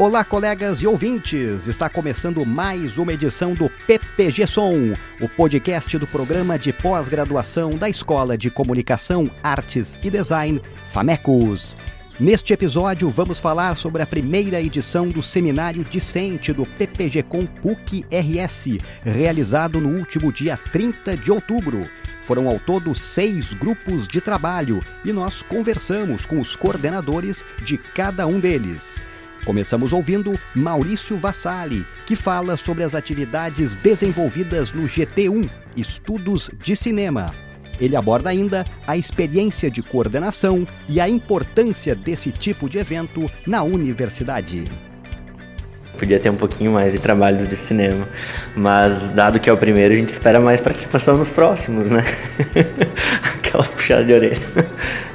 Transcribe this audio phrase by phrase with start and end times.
[0.00, 1.66] Olá, colegas e ouvintes!
[1.66, 7.90] Está começando mais uma edição do PPG Som, o podcast do programa de pós-graduação da
[7.90, 11.76] Escola de Comunicação, Artes e Design, FAMECOS.
[12.20, 18.04] Neste episódio, vamos falar sobre a primeira edição do seminário discente do PPG Com PUC
[18.08, 21.90] RS, realizado no último dia 30 de outubro.
[22.22, 28.28] Foram ao todo seis grupos de trabalho e nós conversamos com os coordenadores de cada
[28.28, 29.07] um deles.
[29.44, 37.32] Começamos ouvindo Maurício Vassali, que fala sobre as atividades desenvolvidas no GT1, Estudos de Cinema.
[37.80, 43.62] Ele aborda ainda a experiência de coordenação e a importância desse tipo de evento na
[43.62, 44.64] universidade.
[45.96, 48.08] Podia ter um pouquinho mais de trabalhos de cinema,
[48.54, 52.04] mas dado que é o primeiro, a gente espera mais participação nos próximos, né?
[53.36, 54.38] Aquela puxada de orelha.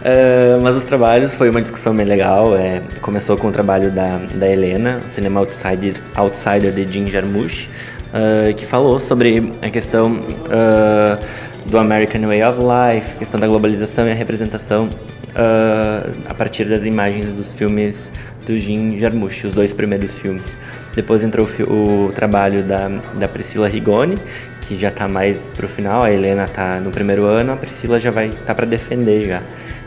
[0.03, 2.57] Uh, mas os trabalhos foi uma discussão bem legal.
[2.57, 8.53] É, começou com o trabalho da, da Helena, cinema Outsider, Outsider de Jim Jarmusch, uh,
[8.53, 11.23] que falou sobre a questão uh,
[11.65, 14.89] do American Way of Life, questão da globalização e a representação
[15.35, 18.11] a partir das imagens dos filmes
[18.45, 20.57] do Jim Jarmusch, os dois primeiros filmes.
[20.95, 24.17] Depois entrou o, o trabalho da, da Priscila Rigoni,
[24.61, 28.11] que já está mais pro final, a Helena está no primeiro ano, a Priscila já
[28.11, 29.41] vai tá para defender já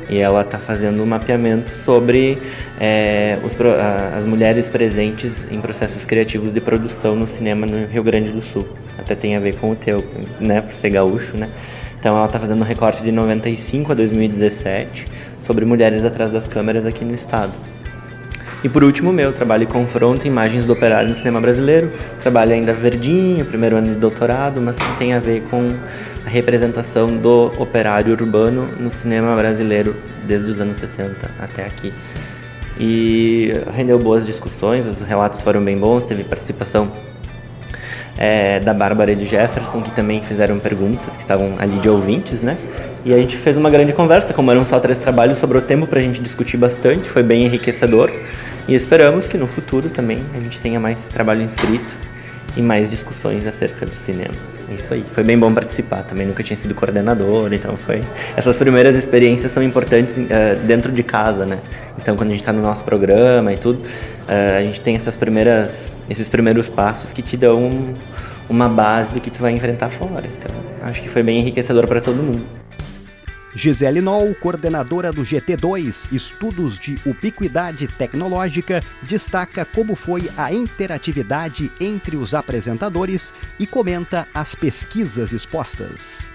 [0.08, 2.38] e ela está fazendo um mapeamento sobre
[2.78, 3.56] é, os,
[4.16, 8.66] as mulheres presentes em processos criativos de produção no cinema no Rio Grande do Sul.
[8.98, 10.04] Até tem a ver com o teu,
[10.40, 11.48] né, por ser gaúcho, né?
[12.06, 15.08] Então ela está fazendo um recorte de 95 a 2017
[15.40, 17.52] sobre mulheres atrás das câmeras aqui no estado.
[18.62, 21.90] E por último, meu trabalho confronta imagens do operário no cinema brasileiro.
[22.20, 25.74] Trabalho ainda verdinho, primeiro ano de doutorado, mas que tem a ver com
[26.24, 31.92] a representação do operário urbano no cinema brasileiro desde os anos 60 até aqui.
[32.78, 36.92] E rendeu boas discussões, os relatos foram bem bons, teve participação
[38.16, 42.42] é, da Bárbara e de Jefferson, que também fizeram perguntas, que estavam ali de ouvintes,
[42.42, 42.56] né?
[43.04, 46.00] E a gente fez uma grande conversa, como eram só três trabalhos, sobrou tempo para
[46.00, 48.10] a gente discutir bastante, foi bem enriquecedor.
[48.66, 51.96] E esperamos que no futuro também a gente tenha mais trabalho inscrito
[52.56, 54.34] e mais discussões acerca do cinema.
[54.68, 55.04] É isso aí.
[55.12, 56.02] Foi bem bom participar.
[56.02, 58.02] Também nunca tinha sido coordenador, então foi.
[58.36, 61.60] Essas primeiras experiências são importantes uh, dentro de casa, né?
[61.98, 65.16] Então quando a gente está no nosso programa e tudo, uh, a gente tem essas
[65.16, 67.92] primeiras, esses primeiros passos que te dão um,
[68.48, 70.24] uma base do que tu vai enfrentar fora.
[70.38, 70.50] Então
[70.82, 72.65] acho que foi bem enriquecedor para todo mundo.
[73.56, 82.18] Gisele Noll, coordenadora do GT2 Estudos de Ubiquidade Tecnológica, destaca como foi a interatividade entre
[82.18, 86.30] os apresentadores e comenta as pesquisas expostas.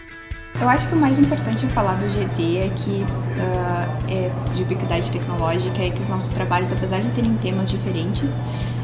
[0.59, 4.63] Eu acho que o mais importante a falar do GT é que uh, é de
[4.63, 8.33] ubiquidade tecnológica é que os nossos trabalhos, apesar de terem temas diferentes,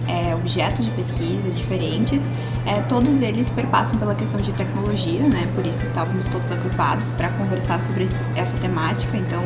[0.08, 2.22] é, objetos de pesquisa diferentes,
[2.66, 5.48] é, todos eles perpassam pela questão de tecnologia, né?
[5.56, 9.16] Por isso estávamos todos agrupados para conversar sobre essa temática.
[9.16, 9.44] Então,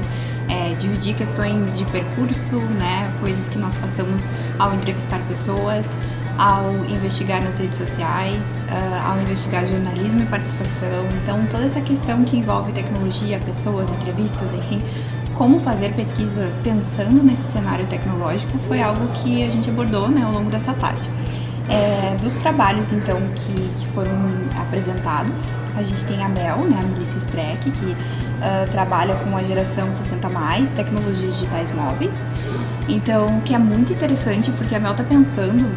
[0.50, 3.12] é, dividir questões de percurso, né?
[3.20, 4.28] Coisas que nós passamos
[4.58, 5.90] ao entrevistar pessoas,
[6.38, 11.06] ao investigar nas redes sociais, uh, ao investigar jornalismo e participação.
[11.22, 14.82] Então, toda essa questão que envolve tecnologia, pessoas, entrevistas, enfim,
[15.42, 20.32] como fazer pesquisa pensando nesse cenário tecnológico foi algo que a gente abordou né, ao
[20.32, 21.02] longo dessa tarde.
[21.68, 24.12] É, dos trabalhos, então, que, que foram
[24.62, 25.40] apresentados,
[25.76, 29.90] a gente tem a Mel, né, a Melissa Streck, que uh, trabalha com a geração
[29.90, 32.28] 60+, tecnologias digitais móveis.
[32.88, 35.68] Então, que é muito interessante, porque a Mel está pensando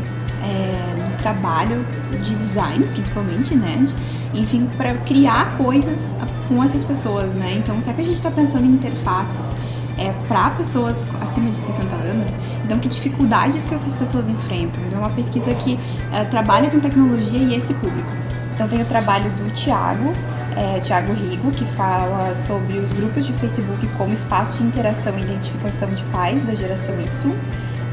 [0.42, 1.86] é, no trabalho
[2.22, 3.94] de design, principalmente, né, de,
[4.34, 6.12] enfim, para criar coisas
[6.48, 7.54] com essas pessoas, né.
[7.56, 9.54] Então, será que a gente está pensando em interfaces
[9.98, 12.30] é, para pessoas acima de 60 anos,
[12.64, 14.82] então que dificuldades que essas pessoas enfrentam.
[14.86, 15.78] Então, é uma pesquisa que
[16.12, 18.10] é, trabalha com tecnologia e esse público.
[18.54, 20.12] Então, tem o trabalho do Tiago,
[20.56, 25.22] é, Tiago Rigo, que fala sobre os grupos de Facebook como espaço de interação e
[25.22, 27.34] identificação de pais da geração Y,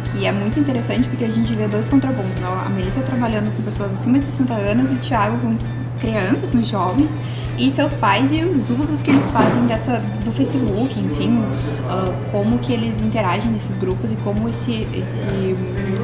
[0.06, 2.44] que é muito interessante porque a gente vê dois contrapontos.
[2.44, 5.58] A Melissa trabalhando com pessoas acima de 60 anos e o Tiago com
[6.02, 7.16] crianças, nos jovens,
[7.58, 12.58] e seus pais e os usos que eles fazem dessa do Facebook, enfim, uh, como
[12.58, 15.22] que eles interagem nesses grupos e como esse, esse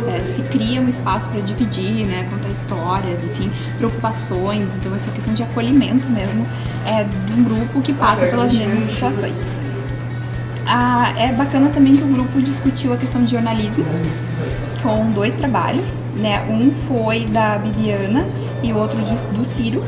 [0.08, 5.34] é, se cria um espaço para dividir, né, contar histórias, enfim, preocupações, então essa questão
[5.34, 6.46] de acolhimento mesmo
[6.86, 9.36] é de um grupo que passa pelas mesmas situações.
[10.66, 13.86] Ah, é bacana também que o grupo discutiu a questão de jornalismo
[14.88, 16.42] com dois trabalhos, né?
[16.50, 18.26] Um foi da Bibiana
[18.64, 18.98] e o outro
[19.34, 19.84] do Ciro,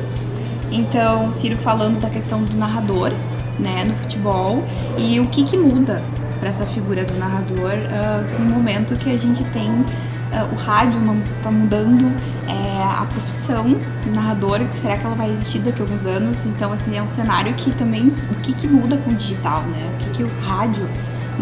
[0.69, 3.11] então, Ciro falando da questão do narrador,
[3.57, 4.63] né, no futebol,
[4.97, 6.01] e o que, que muda
[6.39, 10.99] para essa figura do narrador uh, no momento que a gente tem uh, o rádio
[11.37, 12.13] está mudando
[12.47, 13.79] é, a profissão
[14.13, 16.45] narradora, que será que ela vai existir daqui a alguns anos?
[16.45, 19.89] Então, assim, é um cenário que também, o que, que muda com o digital, né?
[19.93, 20.87] O que, que o rádio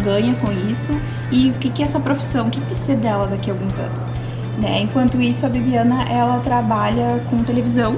[0.02, 0.92] ganha com isso
[1.30, 4.02] e o que, que essa profissão, o que, que ser dela daqui a alguns anos?
[4.58, 4.80] Né?
[4.80, 7.96] Enquanto isso, a Bibiana, ela trabalha com televisão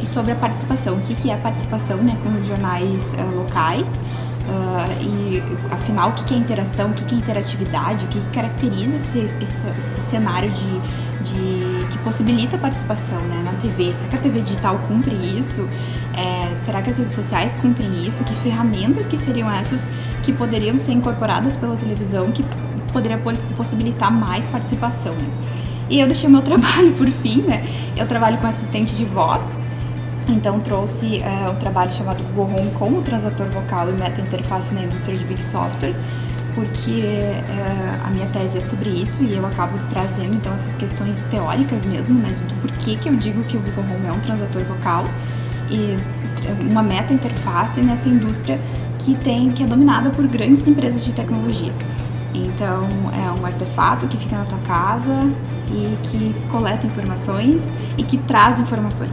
[0.00, 0.94] e sobre a participação.
[0.94, 2.16] O que, que é a participação, né?
[2.22, 4.00] Com jornais uh, locais,
[4.46, 9.18] Uh, e afinal, o que é interação, o que é interatividade, o que caracteriza esse,
[9.18, 10.80] esse, esse cenário de,
[11.24, 13.92] de, que possibilita a participação né, na TV?
[13.92, 15.68] Será que a TV digital cumpre isso?
[16.14, 18.22] É, será que as redes sociais cumprem isso?
[18.22, 19.88] Que ferramentas que seriam essas
[20.26, 22.44] que poderiam ser incorporadas pela televisão que
[22.92, 23.18] poderia
[23.56, 25.14] possibilitar mais participação?
[25.14, 25.28] Né?
[25.88, 27.64] E eu deixei o meu trabalho por fim, né?
[27.96, 29.56] Eu trabalho com assistente de voz
[30.28, 35.16] então trouxe uh, um trabalho chamado Google Home como transator vocal e meta-interface na indústria
[35.16, 35.94] de Big Software,
[36.54, 41.26] porque uh, a minha tese é sobre isso e eu acabo trazendo então essas questões
[41.26, 44.62] teóricas mesmo, né, do porquê que eu digo que o Google Home é um transator
[44.64, 45.04] vocal
[45.70, 45.96] e
[46.68, 48.58] uma meta-interface nessa indústria
[48.98, 51.72] que tem que é dominada por grandes empresas de tecnologia.
[52.34, 55.30] Então é um artefato que fica na tua casa
[55.70, 59.12] e que coleta informações e que traz informações.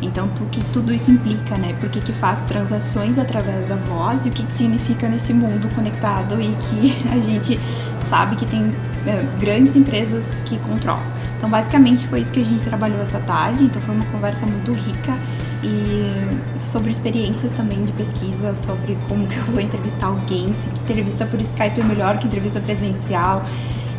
[0.00, 1.74] Então, o que tudo isso implica, né?
[1.80, 5.68] Por que, que faz transações através da voz e o que, que significa nesse mundo
[5.74, 7.58] conectado e que a gente
[8.00, 8.72] sabe que tem
[9.06, 11.02] é, grandes empresas que controlam.
[11.36, 13.64] Então, basicamente, foi isso que a gente trabalhou essa tarde.
[13.64, 15.16] Então, foi uma conversa muito rica
[15.62, 21.26] e sobre experiências também de pesquisa, sobre como que eu vou entrevistar alguém, se entrevista
[21.26, 23.44] por Skype é melhor que entrevista presencial.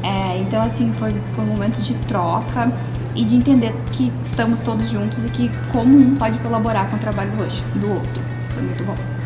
[0.03, 2.71] É, então, assim, foi, foi um momento de troca
[3.15, 6.99] e de entender que estamos todos juntos e que como um pode colaborar com o
[6.99, 8.21] trabalho hoje do outro.
[8.53, 9.18] Foi muito bom.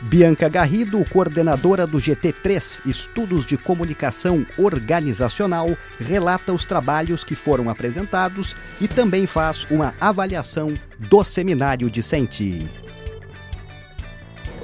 [0.00, 8.54] Bianca Garrido, coordenadora do GT3 Estudos de Comunicação Organizacional, relata os trabalhos que foram apresentados
[8.80, 12.68] e também faz uma avaliação do seminário discente.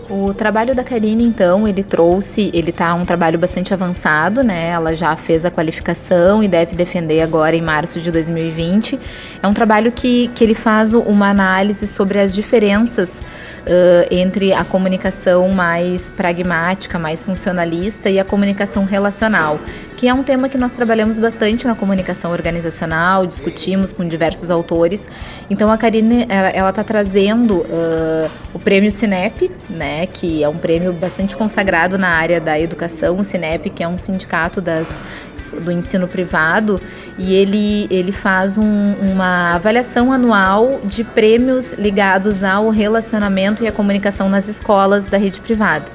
[0.09, 4.69] O trabalho da Karine, então, ele trouxe, ele tá um trabalho bastante avançado, né?
[4.69, 8.99] Ela já fez a qualificação e deve defender agora em março de 2020.
[9.43, 14.65] É um trabalho que, que ele faz uma análise sobre as diferenças uh, entre a
[14.65, 19.59] comunicação mais pragmática, mais funcionalista e a comunicação relacional,
[19.96, 25.08] que é um tema que nós trabalhamos bastante na comunicação organizacional, discutimos com diversos autores.
[25.49, 30.93] Então a Karine ela está trazendo uh, o prêmio Cinep, né, que é um prêmio
[30.93, 34.88] bastante consagrado na área da educação, o Cinep, que é um sindicato das,
[35.62, 36.81] do ensino privado,
[37.19, 43.73] e ele, ele faz um, uma avaliação anual de prêmios ligados ao relacionamento e a
[43.73, 45.87] comunicação nas escolas da rede privada.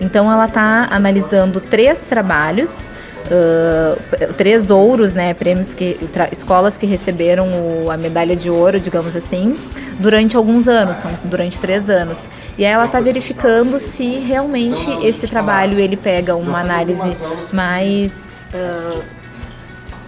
[0.00, 2.90] Então, ela está analisando três trabalhos,
[3.30, 5.98] uh, três ouros, né, prêmios que
[6.32, 9.58] escolas que receberam o, a medalha de ouro, digamos assim,
[9.98, 12.28] durante alguns anos, são durante três anos.
[12.58, 17.16] E aí ela está verificando se realmente esse trabalho ele pega uma análise
[17.52, 19.02] mais uh,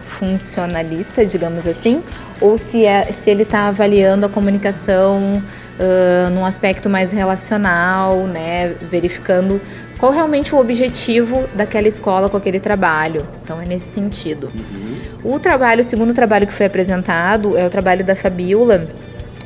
[0.07, 2.03] funcionalista, digamos assim,
[2.43, 5.41] ou se, é, se ele está avaliando a comunicação
[5.79, 9.61] uh, num aspecto mais relacional, né, verificando
[9.97, 13.27] qual realmente o objetivo daquela escola com aquele trabalho.
[13.45, 14.51] Então é nesse sentido.
[14.53, 15.35] Uhum.
[15.35, 18.89] O trabalho, o segundo trabalho que foi apresentado é o trabalho da Fabiola.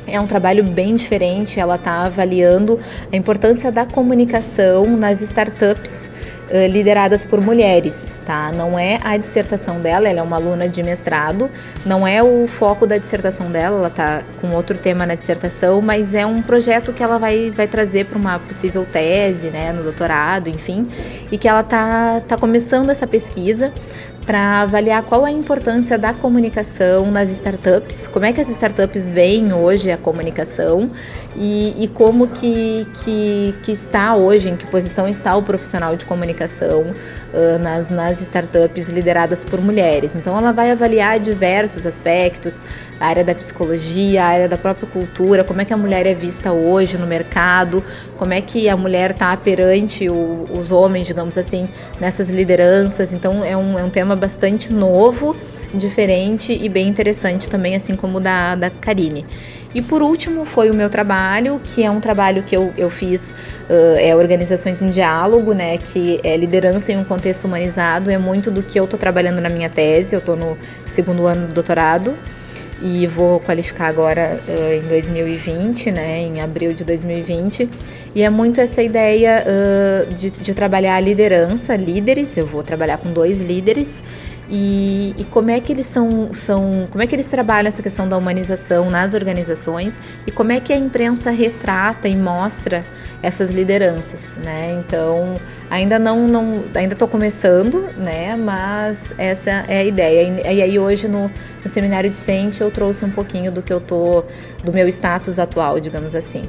[0.07, 2.79] É um trabalho bem diferente, ela está avaliando
[3.11, 6.09] a importância da comunicação nas startups
[6.49, 8.51] lideradas por mulheres, tá?
[8.51, 11.49] Não é a dissertação dela, ela é uma aluna de mestrado,
[11.85, 16.13] não é o foco da dissertação dela, ela tá com outro tema na dissertação, mas
[16.13, 20.49] é um projeto que ela vai, vai trazer para uma possível tese, né, no doutorado,
[20.49, 20.87] enfim,
[21.31, 23.73] e que ela tá, tá começando essa pesquisa
[24.27, 29.53] para avaliar qual a importância da comunicação nas startups, como é que as startups veem
[29.53, 30.91] hoje a comunicação
[31.33, 36.05] e, e como que, que, que, está hoje, em que posição está o profissional de
[36.05, 40.13] comunicação uh, nas, nas startups lideradas por mulheres.
[40.13, 42.61] Então ela vai avaliar diversos aspectos,
[42.99, 46.13] a área da psicologia, a área da própria cultura, como é que a mulher é
[46.13, 47.81] vista hoje no mercado,
[48.17, 53.13] como é que a mulher está perante o, os homens, digamos assim, nessas lideranças.
[53.13, 55.35] Então é um, é um tema bastante novo,
[55.73, 59.25] diferente e bem interessante também, assim como o da, da Karine.
[59.75, 63.31] E por último foi o meu trabalho, que é um trabalho que eu, eu fiz,
[63.69, 68.49] uh, é Organizações em Diálogo, né, que é liderança em um contexto humanizado, é muito
[68.49, 72.17] do que eu estou trabalhando na minha tese, eu estou no segundo ano do doutorado
[72.81, 77.69] e vou qualificar agora uh, em 2020, né, em abril de 2020.
[78.15, 82.35] E é muito essa ideia uh, de, de, trabalhar a liderança, líderes.
[82.37, 84.03] Eu vou trabalhar com dois líderes
[84.49, 88.07] e, e, como é que eles são, são, como é que eles trabalham essa questão
[88.07, 92.85] da humanização nas organizações e como é que a imprensa retrata e mostra
[93.21, 94.79] essas lideranças, né?
[94.79, 95.35] Então
[95.69, 98.35] ainda não, não ainda estou começando, né?
[98.35, 100.41] Mas essa é a ideia.
[100.45, 101.29] E, aí hoje no,
[101.63, 104.23] no seminário discente eu trouxe um pouquinho do que eu tô,
[104.63, 106.43] do meu status atual, digamos assim.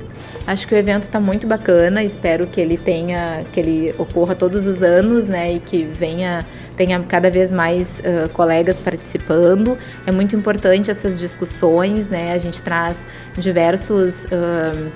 [0.46, 2.02] Acho que o evento está muito bacana.
[2.02, 5.54] Espero que ele tenha, que ele ocorra todos os anos, né?
[5.54, 7.52] E que venha, tenha cada vez
[7.88, 9.78] mais uh, colegas participando.
[10.06, 12.32] É muito importante essas discussões, né?
[12.32, 13.04] A gente traz
[13.36, 14.92] diversos uh,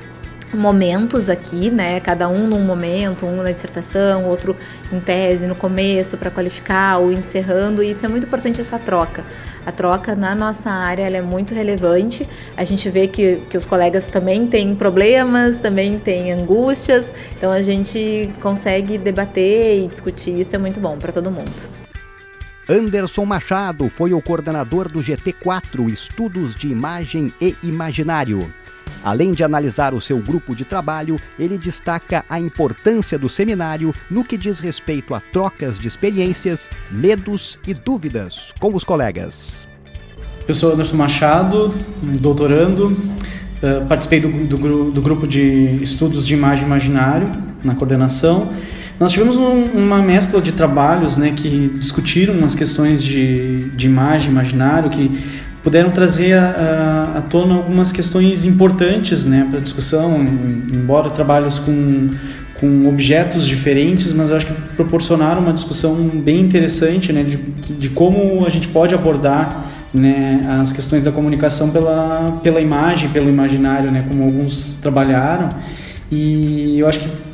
[0.55, 1.99] momentos aqui, né?
[2.01, 4.55] Cada um num momento, um na dissertação, outro
[4.93, 7.83] em tese no começo para qualificar ou encerrando.
[7.83, 9.25] E isso é muito importante essa troca.
[9.65, 12.29] A troca na nossa área é muito relevante.
[12.57, 17.13] A gente vê que, que os colegas também têm problemas, também têm angústias.
[17.37, 20.39] Então a gente consegue debater e discutir.
[20.41, 21.82] Isso é muito bom para todo mundo.
[22.73, 28.51] Anderson Machado foi o coordenador do GT4 Estudos de Imagem e Imaginário.
[29.05, 34.25] Além de analisar o seu grupo de trabalho, ele destaca a importância do seminário no
[34.25, 39.69] que diz respeito a trocas de experiências, medos e dúvidas com os colegas.
[40.49, 41.75] Eu sou Anderson Machado,
[42.23, 42.97] doutorando,
[43.63, 47.31] eh, participei do, do, do grupo de estudos de imagem imaginário
[47.63, 48.51] na coordenação.
[49.03, 54.31] Nós tivemos um, uma mescla de trabalhos né, que discutiram as questões de, de imagem,
[54.31, 55.11] imaginário, que
[55.61, 60.25] puderam trazer à tona algumas questões importantes né, para discussão,
[60.73, 62.11] embora trabalhos com,
[62.61, 67.89] com objetos diferentes, mas eu acho que proporcionaram uma discussão bem interessante né, de, de
[67.89, 73.91] como a gente pode abordar né, as questões da comunicação pela, pela imagem, pelo imaginário,
[73.91, 75.51] né, como alguns trabalharam.
[76.09, 77.32] E eu acho que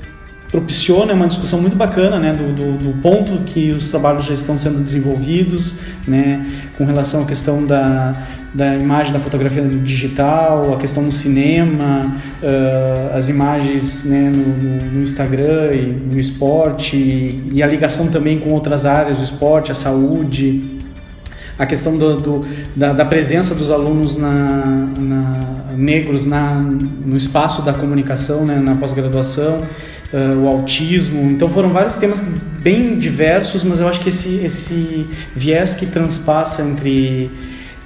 [0.50, 4.32] propiciou né, uma discussão muito bacana né, do, do, do, ponto que os trabalhos já
[4.32, 8.16] estão sendo desenvolvidos né, com relação à questão da,
[8.54, 15.02] da imagem da fotografia digital, a questão do cinema, uh, as imagens né, no, no,
[15.02, 19.74] Instagram e no esporte e, e, a ligação também com outras áreas do esporte, a
[19.74, 20.78] saúde,
[21.58, 27.60] a questão do, do da, da, presença dos alunos na, na, negros na, no espaço
[27.60, 29.62] da comunicação, né, na pós-graduação
[30.12, 31.30] uh, o autismo.
[31.30, 36.62] Então foram vários temas bem diversos, mas eu acho que esse, esse viés que transpassa
[36.62, 37.30] entre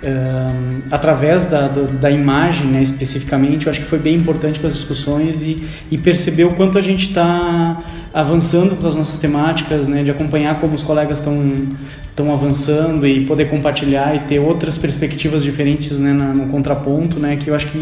[0.02, 4.67] Uh, através da, da, da imagem né, especificamente, eu acho que foi bem importante para
[4.67, 5.62] as discussões e,
[5.93, 7.81] e perceber o quanto a gente está
[8.12, 13.45] avançando com as nossas temáticas, né, de acompanhar como os colegas estão avançando e poder
[13.45, 17.79] compartilhar e ter outras perspectivas diferentes né, na, no contraponto, né, que eu acho que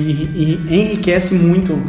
[0.69, 1.83] enriquece muito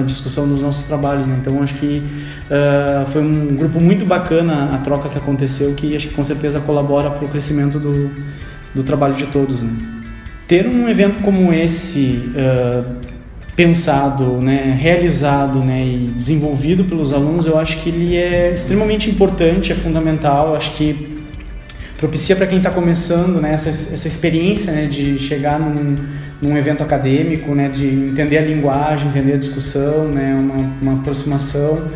[0.00, 1.36] a discussão dos nossos trabalhos, né?
[1.40, 2.02] Então acho que
[2.50, 6.60] uh, foi um grupo muito bacana a troca que aconteceu, que acho que com certeza
[6.60, 8.10] colabora para o crescimento do,
[8.74, 9.62] do trabalho de todos.
[9.62, 9.70] Né?
[10.46, 12.84] Ter um evento como esse uh,
[13.56, 19.72] pensado, né, realizado, né, e desenvolvido pelos alunos, eu acho que ele é extremamente importante,
[19.72, 20.54] é fundamental.
[20.54, 21.16] Acho que
[21.96, 25.96] propicia para quem está começando, né, essa, essa experiência, né, de chegar num
[26.40, 31.90] num evento acadêmico, né, de entender a linguagem, entender a discussão, né, uma, uma aproximação.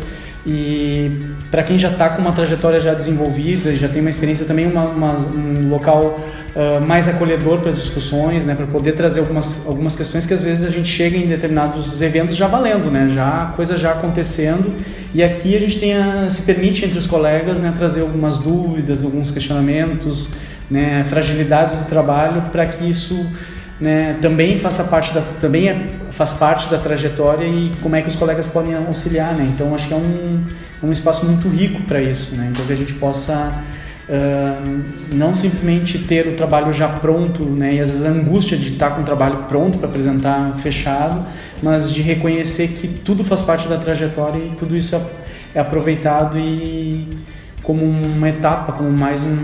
[0.45, 1.11] E
[1.51, 4.85] para quem já está com uma trajetória já desenvolvida, já tem uma experiência também, uma,
[4.85, 6.19] uma, um local
[6.55, 10.41] uh, mais acolhedor para as discussões, né, para poder trazer algumas, algumas questões que às
[10.41, 14.73] vezes a gente chega em determinados eventos já valendo, né, já coisa já acontecendo.
[15.13, 19.05] E aqui a gente tem a, se permite entre os colegas né, trazer algumas dúvidas,
[19.05, 20.31] alguns questionamentos,
[20.71, 23.27] né, fragilidades do trabalho para que isso
[23.81, 28.07] né, também faça parte da também é, faz parte da trajetória e como é que
[28.07, 29.51] os colegas podem auxiliar, né?
[29.51, 30.45] Então acho que é um,
[30.81, 32.49] é um espaço muito rico para isso, né?
[32.51, 33.63] Então que a gente possa
[34.07, 37.73] uh, não simplesmente ter o trabalho já pronto, né?
[37.73, 41.25] E às vezes a angústia de estar com o trabalho pronto para apresentar fechado,
[41.63, 45.01] mas de reconhecer que tudo faz parte da trajetória e tudo isso é,
[45.55, 47.07] é aproveitado e
[47.63, 49.37] como uma etapa, como mais um,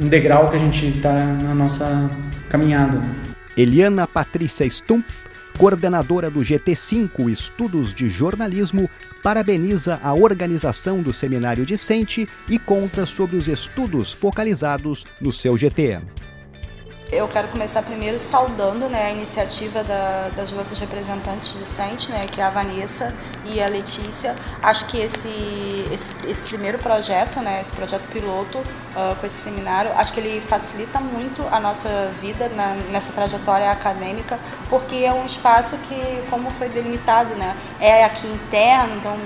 [0.00, 2.10] um degrau que a gente está na nossa
[2.48, 2.98] caminhada.
[3.56, 5.28] Eliana Patrícia Stumpf,
[5.58, 8.88] coordenadora do GT5 Estudos de Jornalismo,
[9.22, 16.00] parabeniza a organização do seminário discente e conta sobre os estudos focalizados no seu GT.
[17.12, 22.40] Eu quero começar primeiro saudando né, a iniciativa da, das nossas representantes discentes, né, que
[22.40, 23.14] é a Vanessa
[23.44, 24.34] e a Letícia.
[24.62, 25.28] Acho que esse,
[25.92, 30.40] esse, esse primeiro projeto, né, esse projeto piloto uh, com esse seminário, acho que ele
[30.40, 34.38] facilita muito a nossa vida na, nessa trajetória acadêmica,
[34.70, 39.18] porque é um espaço que, como foi delimitado, né, é aqui interno, então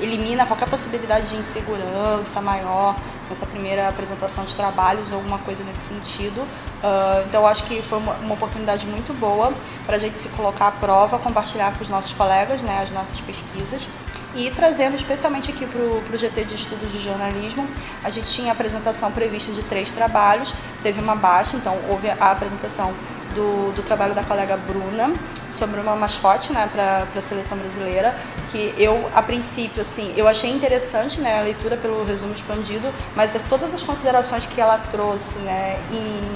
[0.00, 2.96] elimina qualquer possibilidade de insegurança maior
[3.28, 6.46] nessa primeira apresentação de trabalhos ou alguma coisa nesse sentido.
[6.84, 9.54] Uh, então, acho que foi uma, uma oportunidade muito boa
[9.86, 13.18] para a gente se colocar à prova, compartilhar com os nossos colegas né, as nossas
[13.20, 13.88] pesquisas.
[14.34, 17.66] E trazendo especialmente aqui para o GT de Estudos de Jornalismo,
[18.02, 22.32] a gente tinha a apresentação prevista de três trabalhos, teve uma baixa, então houve a
[22.32, 22.92] apresentação
[23.34, 25.12] do, do trabalho da colega Bruna
[25.50, 28.14] sobre uma mascote né, para a seleção brasileira,
[28.50, 33.36] que eu, a princípio, assim, eu achei interessante né, a leitura pelo resumo expandido, mas
[33.48, 36.33] todas as considerações que ela trouxe né, em,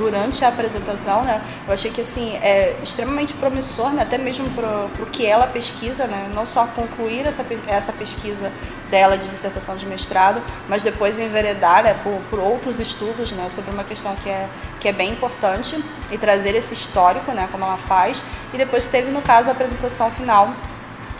[0.00, 4.86] durante a apresentação, né, eu achei que assim, é extremamente promissor, né, até mesmo para
[4.98, 8.50] o que ela pesquisa, né, não só concluir essa, essa pesquisa
[8.90, 13.70] dela de dissertação de mestrado, mas depois enveredar né, por, por outros estudos né, sobre
[13.70, 14.48] uma questão que é,
[14.80, 15.78] que é bem importante
[16.10, 18.22] e trazer esse histórico, né, como ela faz,
[18.54, 20.54] e depois teve, no caso, a apresentação final,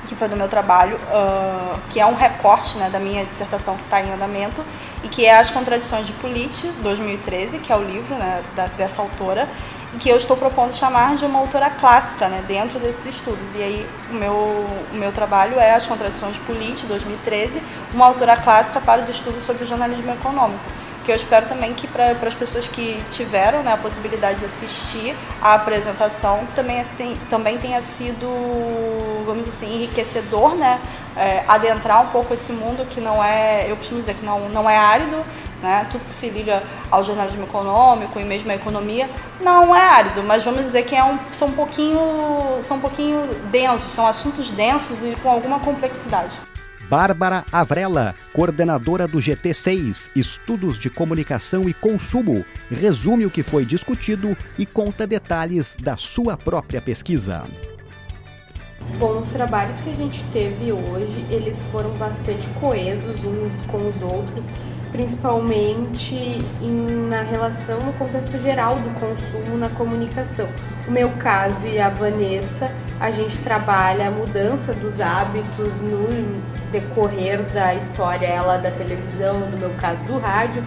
[0.07, 3.83] que foi do meu trabalho, uh, que é um recorte né, da minha dissertação que
[3.83, 4.65] está em andamento,
[5.03, 9.03] e que é As Contradições de Polite, 2013, que é o livro né, da, dessa
[9.03, 9.49] autora,
[9.95, 13.55] e que eu estou propondo chamar de uma autora clássica né, dentro desses estudos.
[13.55, 18.37] E aí o meu, o meu trabalho é As Contradições de Polite, 2013, uma autora
[18.37, 22.35] clássica para os estudos sobre o jornalismo econômico que eu espero também que para as
[22.35, 28.29] pessoas que tiveram né, a possibilidade de assistir a apresentação também, tem, também tenha sido,
[29.25, 30.81] vamos assim, enriquecedor, né?
[31.17, 34.69] É, adentrar um pouco esse mundo que não é, eu costumo dizer que não, não
[34.69, 35.25] é árido,
[35.63, 35.87] né?
[35.91, 39.09] Tudo que se liga ao jornalismo econômico e mesmo à economia
[39.41, 41.99] não é árido, mas vamos dizer que é um, são um pouquinho
[42.63, 46.39] são um pouquinho densos, são assuntos densos e com alguma complexidade.
[46.91, 54.37] Bárbara Avrela, coordenadora do GT6, Estudos de Comunicação e Consumo, resume o que foi discutido
[54.59, 57.45] e conta detalhes da sua própria pesquisa.
[58.99, 64.03] Bom, os trabalhos que a gente teve hoje, eles foram bastante coesos uns com os
[64.03, 64.51] outros,
[64.93, 66.15] principalmente
[66.61, 70.49] em, na relação no contexto geral do consumo na comunicação.
[70.87, 77.41] O meu caso e a Vanessa, a gente trabalha a mudança dos hábitos no decorrer
[77.55, 80.63] da história, ela da televisão, no meu caso do rádio.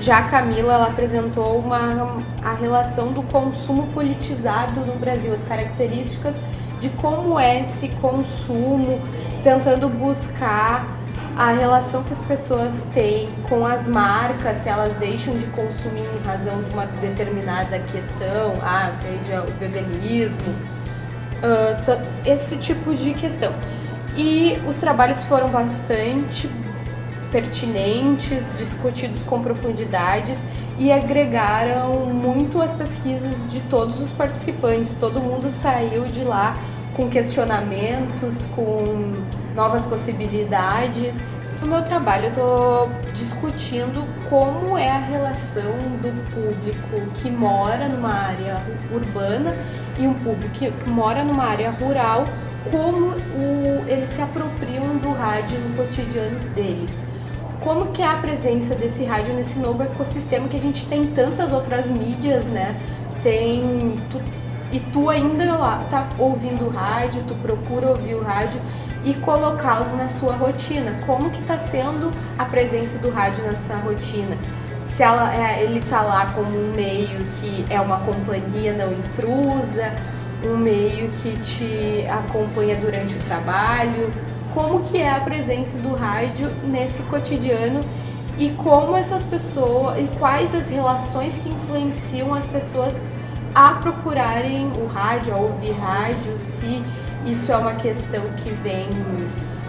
[0.00, 6.40] Já a Camila ela apresentou uma, a relação do consumo politizado no Brasil, as características
[6.80, 9.00] de como é esse consumo,
[9.42, 10.98] tentando buscar
[11.36, 16.26] a relação que as pessoas têm com as marcas, se elas deixam de consumir em
[16.26, 20.42] razão de uma determinada questão, ah, seja o veganismo,
[21.38, 23.52] uh, esse tipo de questão.
[24.16, 26.50] E os trabalhos foram bastante
[27.30, 30.42] pertinentes, discutidos com profundidades
[30.78, 34.94] e agregaram muito as pesquisas de todos os participantes.
[34.94, 36.56] Todo mundo saiu de lá
[36.98, 39.14] com questionamentos, com
[39.54, 41.40] novas possibilidades.
[41.62, 45.70] No meu trabalho, eu estou discutindo como é a relação
[46.02, 48.60] do público que mora numa área
[48.92, 49.56] urbana
[49.96, 52.26] e um público que mora numa área rural
[52.68, 57.06] como o, eles se apropriam do rádio no cotidiano deles.
[57.60, 61.52] Como que é a presença desse rádio nesse novo ecossistema que a gente tem tantas
[61.52, 62.76] outras mídias, né?
[63.22, 64.00] Tem
[64.72, 68.60] e tu ainda lá tá ouvindo o rádio, tu procura ouvir o rádio
[69.04, 70.94] e colocá-lo na sua rotina.
[71.06, 74.36] Como que está sendo a presença do rádio nessa rotina?
[74.84, 79.92] Se ela, é, ele está lá como um meio que é uma companhia não intrusa,
[80.44, 84.12] um meio que te acompanha durante o trabalho,
[84.54, 87.84] como que é a presença do rádio nesse cotidiano
[88.38, 93.02] e como essas pessoas e quais as relações que influenciam as pessoas
[93.58, 96.80] a procurarem o rádio, a ouvir rádio, se
[97.26, 98.86] isso é uma questão que vem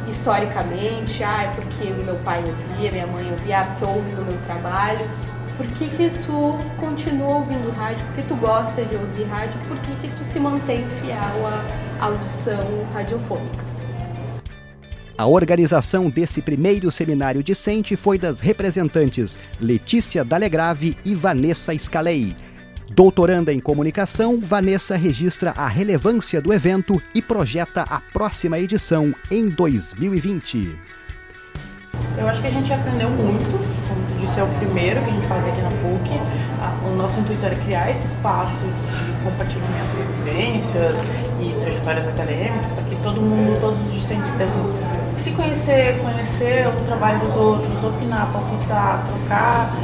[0.07, 4.25] historicamente, ah, é porque meu pai ouvia, minha mãe ouvia, ah, porque eu ouvo no
[4.25, 5.09] meu trabalho
[5.57, 9.77] por que, que tu continua ouvindo rádio, por que tu gosta de ouvir rádio, por
[9.79, 11.47] que, que tu se mantém fiel
[11.99, 13.65] à audição radiofônica.
[15.17, 22.35] A organização desse primeiro seminário discente foi das representantes Letícia Dalegrave e Vanessa Scalei.
[22.91, 29.47] Doutoranda em comunicação, Vanessa registra a relevância do evento e projeta a próxima edição em
[29.47, 30.75] 2020.
[32.17, 35.45] Eu acho que a gente aprendeu muito, disse, é o primeiro que a gente faz
[35.45, 36.19] aqui na PUC.
[36.91, 40.95] O nosso intuito era criar esse espaço de compartilhamento de vivências
[41.39, 44.61] e trajetórias acadêmicas para que todo mundo, todos os discentes pudessem
[45.17, 49.75] se conhecer, conhecer o trabalho dos outros, opinar, palpitar, trocar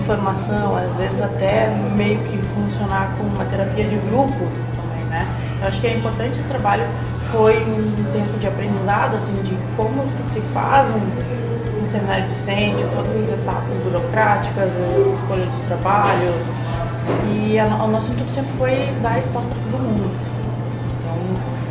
[0.00, 5.26] informação, às vezes até meio que funcionar como uma terapia de grupo também, né?
[5.60, 6.84] Eu acho que é importante esse trabalho
[7.32, 12.84] foi um tempo de aprendizado, assim, de como que se faz um, um seminário discente,
[12.94, 16.44] todas as etapas burocráticas, a escolha dos trabalhos.
[17.34, 20.14] E a, o nosso intuito sempre foi dar espaço para todo mundo.
[20.98, 21.16] Então,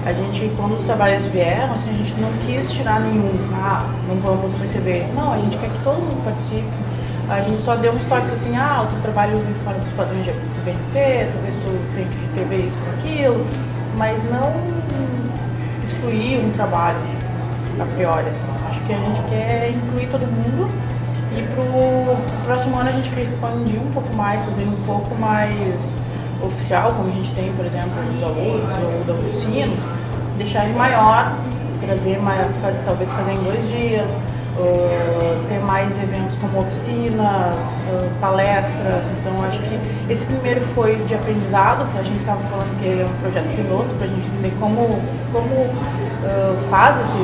[0.03, 4.15] a gente, quando os trabalhos vieram, assim, a gente não quis tirar nenhum, ah, não
[4.15, 5.05] vamos receber.
[5.15, 7.00] Não, a gente quer que todo mundo participe.
[7.31, 10.25] A gente só deu uns toques assim, ah, o teu trabalho vem fora dos padrões
[10.25, 10.33] de
[10.65, 13.47] BNP, talvez tu tenha que escrever isso ou aquilo,
[13.95, 14.51] mas não
[15.81, 16.99] excluir um trabalho
[17.79, 18.27] a priori.
[18.27, 18.45] Assim.
[18.69, 20.69] Acho que a gente quer incluir todo mundo
[21.37, 25.93] e pro próximo ano a gente quer expandir um pouco mais, fazer um pouco mais
[26.43, 29.79] oficial, como a gente tem, por exemplo, da URGS ou da Unicinos,
[30.37, 31.33] deixar ele maior,
[31.79, 32.45] trazer mais,
[32.83, 34.11] talvez fazer em dois dias,
[34.61, 39.05] uh, ter mais eventos como oficinas, uh, palestras.
[39.19, 43.21] Então acho que esse primeiro foi de aprendizado, a gente estava falando que é um
[43.21, 47.17] projeto piloto para a gente entender como, como uh, faz esse,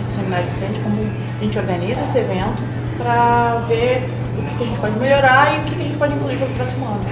[0.00, 2.64] esse seminário docente, como a gente organiza esse evento
[2.96, 4.02] para ver
[4.38, 6.36] o que, que, a gente pode melhorar e o que, que a gente pode incluir
[6.38, 7.04] para o próximo ano.